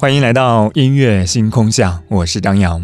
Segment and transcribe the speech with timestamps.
[0.00, 2.82] 欢迎来到音乐星空下，我是张扬。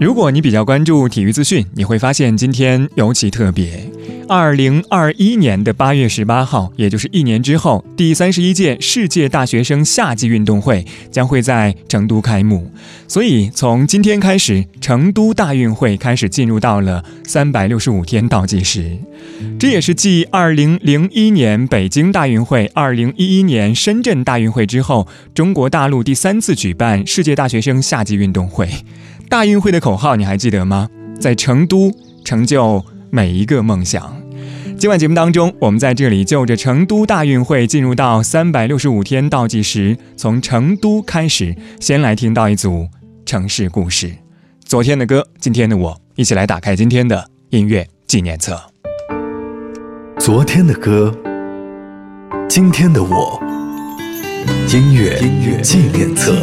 [0.00, 3.88] 如果你比较关注体育资讯，你会发现今天尤其特别。
[4.28, 12.70] 二零二一年的八月十八号，也就是一年之后，第三十一届世界大学生夏季运动会将会在成都开幕。
[13.06, 18.96] 所以，从今天开始，成都大运会开始进入到了三百六十五天倒计时。
[19.58, 28.68] 这也是继二零零一年北京大运会、二零一一年深圳大运会之后，中国大陆第三次举办世界大学生夏季运动会。
[29.28, 30.88] 大运会的口号你还记得吗？
[31.20, 31.92] 在成都
[32.24, 34.21] 成就每一个梦想。
[34.82, 42.88] 今晚节目当中，我们在这里就着成都大运会进入到三百六十五天倒计时，从成都开始，先来听到一组
[43.24, 44.12] 城市故事。
[44.64, 48.60] 昨天的歌，今天的我，一起来打开今天的音乐纪念册。
[50.18, 51.16] 昨天的歌，
[52.48, 53.40] 今天的我，
[54.66, 56.34] 音乐纪念册。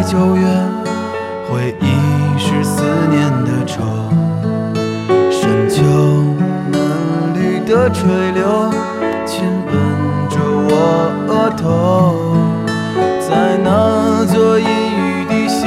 [0.00, 0.46] 在九月，
[1.50, 3.82] 回忆是思念的愁。
[5.28, 5.82] 深秋，
[6.70, 8.70] 嫩绿的垂柳
[9.26, 9.74] 亲吻
[10.30, 10.38] 着
[10.70, 10.70] 我
[11.26, 12.36] 额头。
[13.28, 15.66] 在那座阴雨的小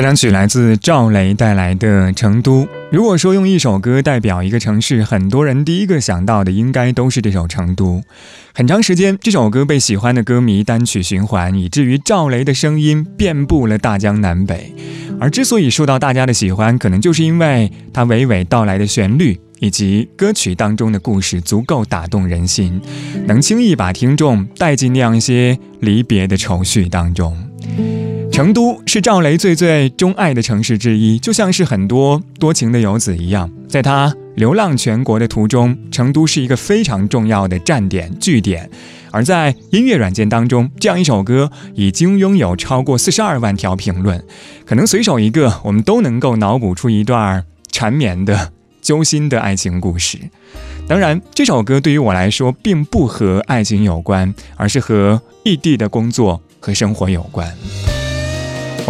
[0.00, 2.62] 开场曲来自赵雷带来的《成都》。
[2.90, 7.98] 如果说用一首歌代表一个城市，很多人第一个想到的应该都是这首《成都》。
[8.54, 14.74] 很长时间，这首歌被喜欢的歌迷单曲循环，以至于赵雷的声音遍布了大江南北。
[15.20, 22.80] 而之所以受到大家的喜欢，可能就是因为它娓娓道来的旋律以及歌曲当中的故事足够打动人心，
[23.26, 27.36] 能轻易把听众带进那样一些离别的愁绪当中。
[28.40, 38.70] 成都是赵雷最最钟爱的城市之一，就像是很多多情的游子一样，在他流浪全国的途中，成都是一个非常重要的站点据点。
[39.10, 44.24] 而在音乐软件当中，这样一首歌已经拥有超过四十二万条评论，
[44.64, 50.18] 可能随手一个，我们都能够脑补出一段缠绵的、揪心的爱情故事。
[50.88, 57.54] 当然，这首歌对于我来说并不和爱情有关，而是和异地的工作和生活有关。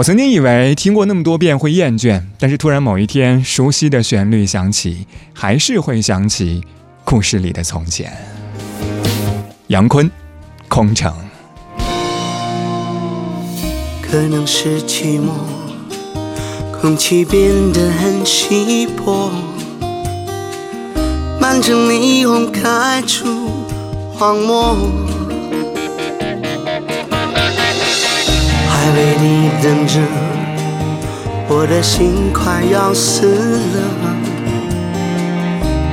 [0.00, 6.64] 我曾经以为听过那么多遍会厌倦，但是突然某一天，熟悉的旋律响起，还是会想起
[7.05, 8.11] 故事里的从前。
[9.67, 10.06] 杨坤，
[10.69, 11.12] 《空城》。
[14.00, 15.32] 可能是寂寞，
[16.81, 19.31] 空气变得很稀薄，
[21.38, 23.50] 满城霓虹开出
[24.14, 24.79] 荒漠，
[28.81, 30.00] 还为你等着，
[31.49, 33.27] 我的心快要死
[33.75, 33.79] 了，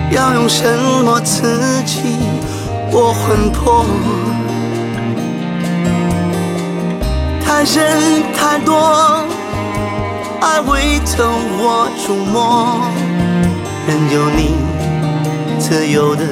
[0.09, 0.63] 要用什
[1.03, 2.15] 么刺激
[2.89, 3.85] 我魂魄？
[7.45, 9.25] 太深太多，
[10.39, 11.25] 爱会透
[11.59, 12.79] 我触摸，
[13.85, 14.55] 任由你
[15.59, 16.23] 自由的，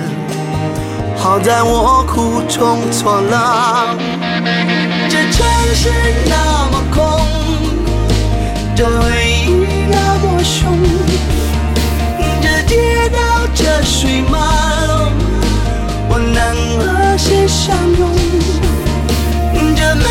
[1.18, 4.14] 好在我苦中作乐。
[5.65, 5.89] 这城市
[6.29, 7.01] 那么空，
[8.75, 8.93] 这回
[9.48, 10.77] 忆那么凶，
[12.39, 13.17] 这街道
[13.55, 14.39] 这水满，
[16.07, 18.15] 我能和谁相拥？
[19.75, 20.03] 这美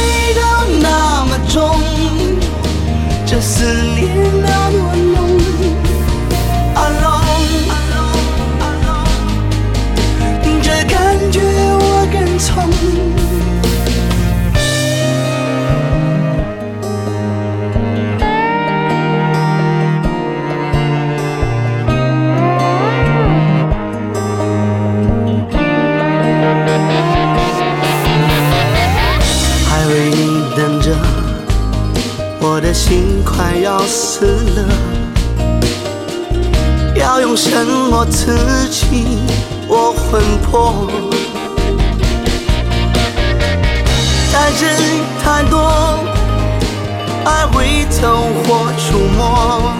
[49.04, 49.72] 或触摸，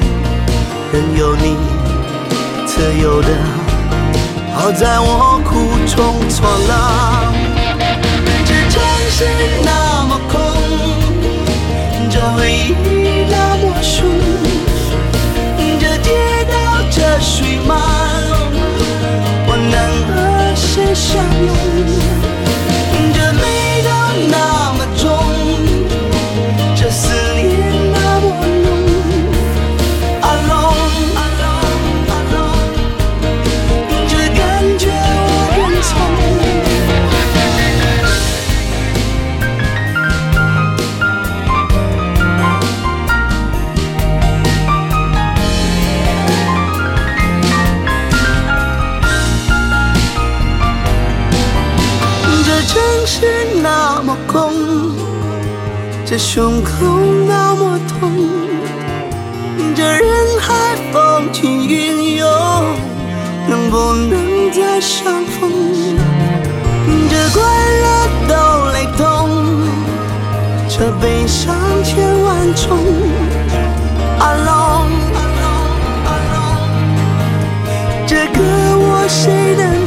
[0.92, 1.56] 任由你
[2.66, 3.28] 自由的，
[4.54, 7.32] 好在我苦中作乐。
[8.44, 9.24] 这城市
[9.64, 10.40] 那么空，
[12.10, 14.04] 这回忆那么凶，
[15.80, 16.10] 这街
[16.50, 16.54] 道
[16.90, 17.78] 这水漫，
[19.46, 19.74] 我能
[20.08, 21.16] 和谁相
[21.46, 21.48] 拥？
[23.14, 23.42] 这美
[23.84, 23.90] 到
[24.28, 24.83] 那么
[54.14, 54.52] 么空，
[56.06, 56.70] 这胸口
[57.26, 58.12] 那么痛，
[59.74, 62.28] 这人海风起云涌，
[63.48, 65.50] 能不能再相逢？
[67.10, 67.42] 这快
[67.82, 67.86] 乐
[68.28, 68.34] 都
[68.72, 69.02] 雷同，
[70.68, 72.78] 这悲伤千万重。
[74.20, 74.92] Alone，
[78.06, 78.40] 这歌
[78.78, 79.83] 我谁能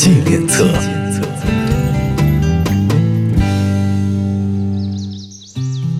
[0.00, 0.64] 纪念册。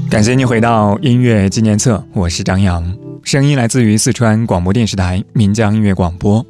[0.08, 2.96] 感谢你回到音乐纪念册，我是张扬，
[3.28, 6.46] 声音来自于四川广播电视台岷江音乐广播。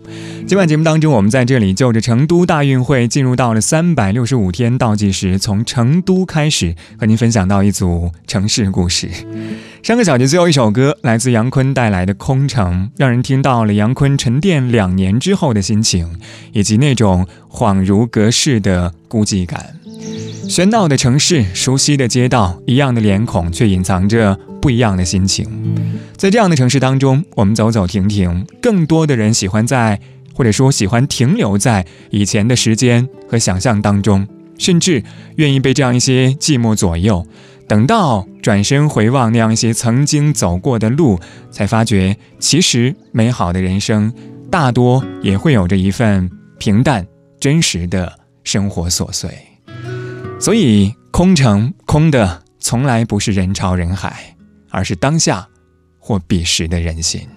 [0.47, 9.11] 今晚节目当中，我们在这里就着成都大运会进入到了三百六十五天倒计时，从成都开始，和您分享到一组城市故事。
[9.83, 16.09] 上个小节最后一首歌来自杨坤带来的《空城》，让人听到了杨坤沉淀两年之后的心情，
[16.53, 19.75] 以及那种恍如隔世的孤寂感。
[20.49, 25.47] 喧闹的城市，熟悉的街道，一样的脸孔，却隐藏着不一样的心情。
[26.17, 30.01] 在这样的城市当中，我们走走停停，更多的人喜欢在，
[30.35, 34.27] 或者说喜欢停留在以前的时间和想象当中，
[34.59, 35.03] 甚至
[35.37, 37.27] 愿意被这样一些寂寞左右。
[37.67, 44.11] 等到转身回望那样一些曾经走过的路，才发觉，其实美好的人生
[44.51, 47.07] 大多也会有着一份平淡、
[47.39, 49.31] 真实的生活琐碎。
[50.41, 54.35] 所以，空城空的从来不是人潮人海，
[54.71, 55.49] 而是当下
[55.99, 57.29] 或彼时的人心。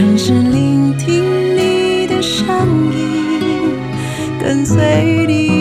[0.00, 1.22] 尝试聆听
[1.54, 2.46] 你的声
[2.90, 3.70] 音，
[4.40, 5.59] 跟随你。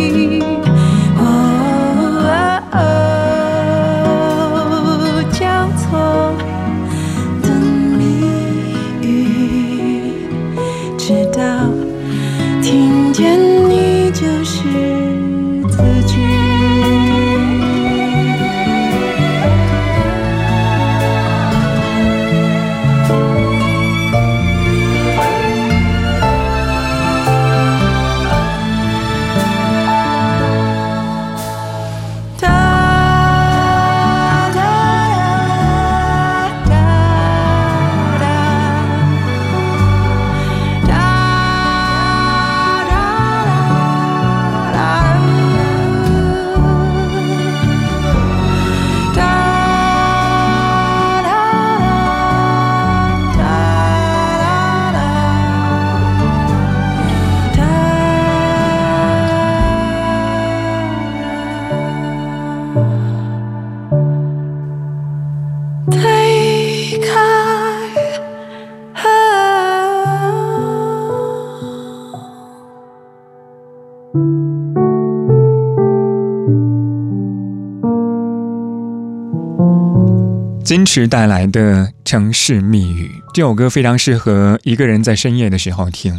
[80.80, 86.18] 坚持带来的《城市密语》这首歌非常适合一个人在深夜的时候听。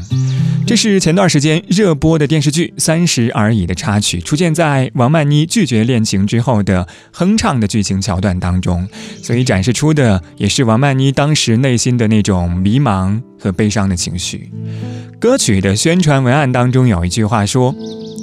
[0.67, 8.87] 这是前段时间热播的电视剧《三十而已》的插曲，出现在王曼妮拒绝恋情之后的哼唱的剧情桥段当中，
[9.23, 14.51] 所以展示出的也是王曼妮当时内心的那种迷茫和悲伤的情绪。
[15.19, 17.75] 歌曲的宣传文案当中有一句话说：“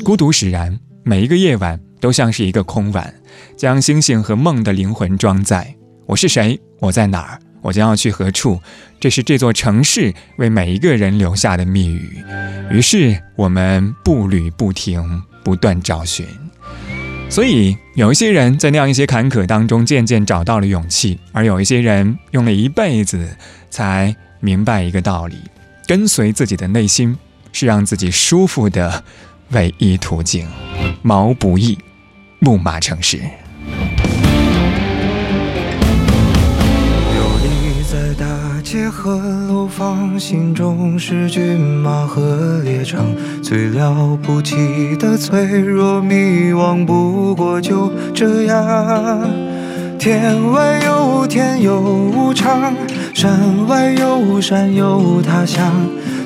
[0.06, 3.12] 孤独使然，每一个夜晚都像是一个空碗，
[3.58, 5.74] 将星星和梦的灵魂装载。
[6.08, 6.58] 我是谁？
[6.80, 7.40] 我在哪儿？
[7.62, 8.62] 我将要去何处？
[8.98, 12.24] 这是这座城市为每一个人留下的密语。
[12.72, 16.26] 于是我们步履不停，不断找寻。
[17.30, 23.36] 所以有一些人在那样一些坎坷当中渐渐找到了勇气，而有一些人用了一辈子
[23.70, 25.36] 才明白一个道理：
[25.86, 27.18] 跟随自己的内心
[27.52, 29.04] 是让自己舒服的
[29.50, 30.48] 唯一途径。
[31.02, 31.78] 毛不易，
[32.40, 33.20] 木马城市。
[38.70, 43.06] 街和楼房，心中是骏马和猎场，
[43.42, 44.58] 最了不起
[45.00, 49.22] 的脆弱迷惘，不过就这样。
[49.98, 52.74] 天外有天有无常，
[53.14, 55.72] 山外有山有他乡，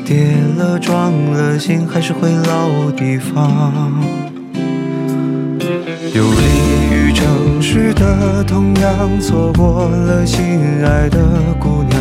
[0.04, 3.93] 跌了撞了心还是回老地方。
[6.15, 11.19] 游离于城市的同样，错过了心爱的
[11.60, 12.00] 姑娘，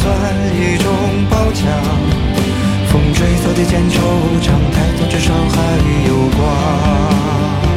[0.00, 0.08] 算
[0.56, 0.86] 一种
[1.28, 1.66] 褒奖。
[2.88, 4.00] 风吹草低见惆
[4.40, 5.56] 怅，抬头至少还
[6.08, 7.69] 有光。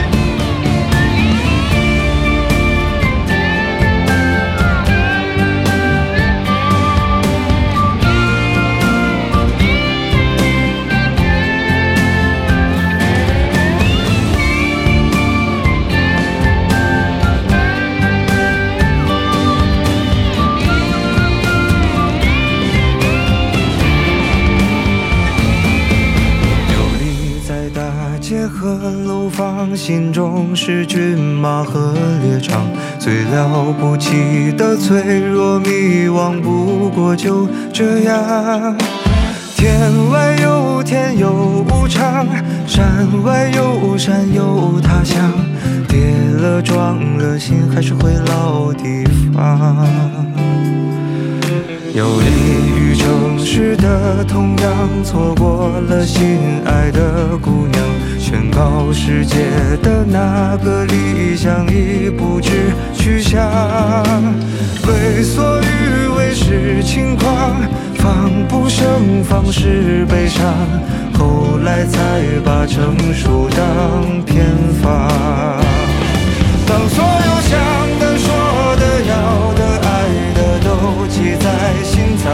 [29.76, 32.66] 心中是骏马和猎场，
[33.00, 38.78] 最了不起的脆弱迷惘，不过就这样。
[39.56, 42.28] 天外有天有无常，
[42.68, 45.32] 山外有山有他乡，
[45.88, 50.33] 跌了撞了心还是回老地方。
[51.96, 52.26] 游离
[52.76, 57.84] 于城市的同样，错过了心爱的姑娘，
[58.18, 59.38] 宣告世界
[59.84, 63.40] 的那个理想已不知去向。
[64.88, 67.62] 为所欲为是轻狂，
[68.00, 70.52] 防不胜防是悲伤，
[71.14, 72.00] 后来才
[72.44, 74.48] 把成熟当偏
[74.82, 75.12] 方。
[76.66, 77.60] 当所有想
[81.14, 81.48] 记在
[81.84, 82.26] 心脏，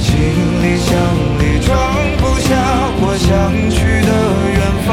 [0.00, 0.16] 行
[0.64, 0.96] 李箱
[1.38, 1.68] 里装
[2.16, 2.48] 不下
[2.96, 3.28] 我想
[3.68, 4.10] 去的
[4.56, 4.88] 远方。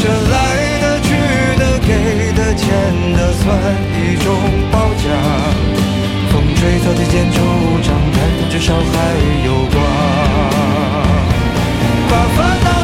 [0.00, 0.34] 这来
[0.82, 1.08] 的、去
[1.54, 1.88] 的、给
[2.34, 2.66] 的、欠
[3.14, 3.46] 的，算
[3.94, 4.26] 一种
[4.72, 5.06] 褒奖。
[6.32, 7.38] 风吹草低见惆
[7.80, 8.92] 怅，抬头至少还
[9.46, 9.78] 有光。
[12.10, 12.79] 把烦恼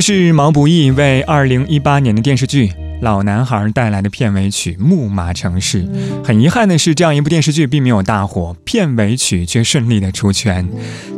[0.00, 2.68] 这是毛不易为2018年的电视剧
[3.02, 5.84] 《老男孩带来的片尾曲《木马城市》。
[6.24, 10.66] 很遗憾的是，这样一部电视剧并没有大火，片尾曲却顺利的出圈，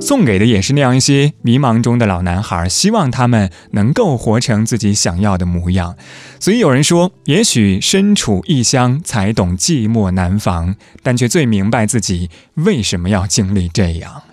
[0.00, 5.94] 送给的也是那样一些迷茫中的老男孩，希望他们能够活成自己想要的模样。
[6.40, 14.24] 所以有人说，也许身处异乡才懂寂寞难防，但却最明白自己为什么要经历这样。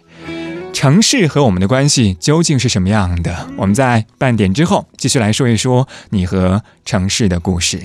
[0.74, 3.48] 城市和我们的关系究竟是什么样的？
[3.58, 7.82] 我们在半点之后继续来说一说你和城市的故事。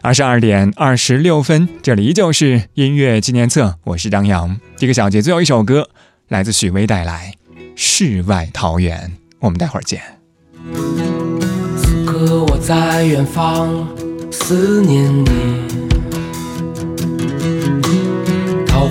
[0.00, 4.58] 二十二点二十六分，这里依旧是音乐纪念册，我是张扬。
[4.76, 5.88] 这个小节最后一首歌
[6.28, 7.34] 来自许巍带来
[7.76, 9.08] 《世外桃源》，
[9.40, 10.00] 我们待会儿见。
[11.76, 13.88] 此刻我在远方
[14.30, 15.28] 思念你，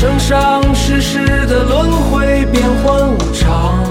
[0.00, 3.84] 生生世世的轮回，变幻无常。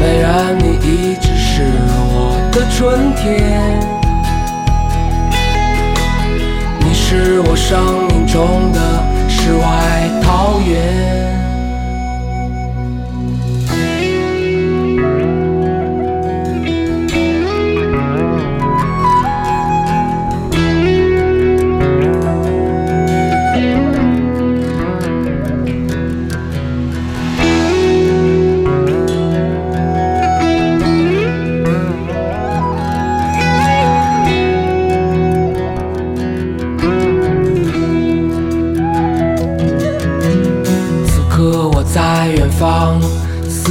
[0.00, 1.62] 美然你一直是
[2.08, 3.78] 我的春天，
[6.80, 8.80] 你是我生命中的
[9.28, 11.21] 世外桃源。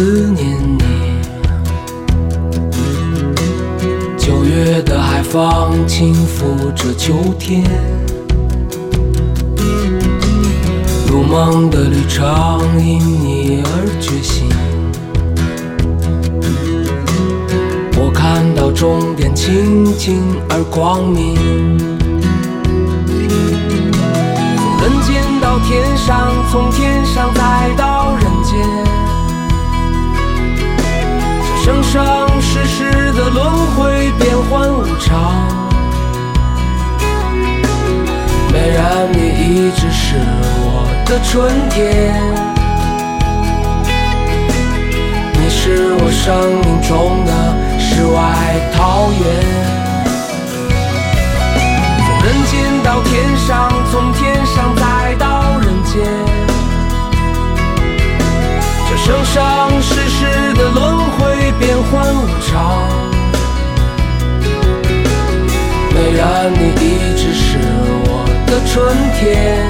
[0.03, 0.83] 思念你，
[4.17, 7.63] 九月的海风轻抚着秋天，
[11.07, 12.25] 如梦的旅程
[12.83, 14.49] 因你而觉醒。
[17.95, 21.35] 我看到终点清净而光明。
[24.57, 28.40] 从人间到天上，从天上再到人
[31.63, 35.45] 生生世世的轮回，变幻无常。
[38.51, 40.15] 美然你一直是
[40.57, 42.15] 我的春天，
[45.35, 46.25] 你是我生
[46.65, 47.31] 命中的
[47.77, 48.19] 世外
[48.75, 49.21] 桃源。
[52.03, 52.51] 从人间
[52.83, 55.93] 到天上，从天上再到人间，
[58.89, 59.50] 这生生世，
[61.61, 62.89] 变幻无常。
[65.93, 67.59] 美然你一直是
[68.07, 68.73] 我的春
[69.19, 69.69] 天，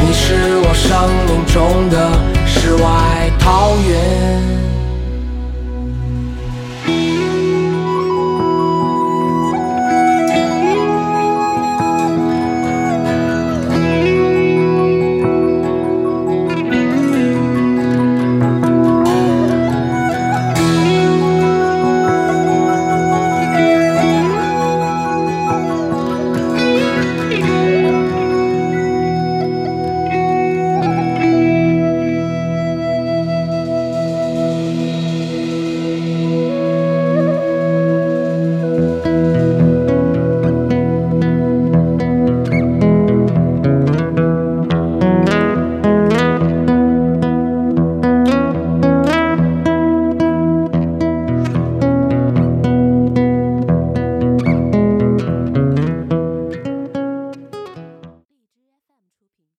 [0.00, 0.84] 你是我生
[1.26, 1.96] 命中的
[2.46, 4.53] 世外桃源。